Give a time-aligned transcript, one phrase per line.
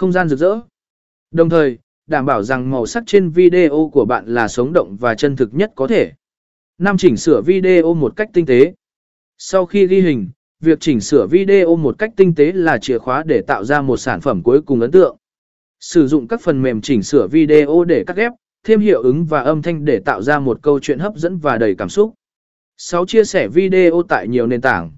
[0.00, 0.60] Không gian rực rỡ.
[1.30, 5.14] Đồng thời, đảm bảo rằng màu sắc trên video của bạn là sống động và
[5.14, 6.12] chân thực nhất có thể.
[6.78, 8.74] Năm chỉnh sửa video một cách tinh tế.
[9.38, 13.22] Sau khi ghi hình, việc chỉnh sửa video một cách tinh tế là chìa khóa
[13.26, 15.16] để tạo ra một sản phẩm cuối cùng ấn tượng.
[15.80, 18.32] Sử dụng các phần mềm chỉnh sửa video để cắt ghép,
[18.64, 21.58] thêm hiệu ứng và âm thanh để tạo ra một câu chuyện hấp dẫn và
[21.58, 22.14] đầy cảm xúc.
[22.76, 23.06] 6.
[23.06, 24.92] Chia sẻ video tại nhiều nền tảng.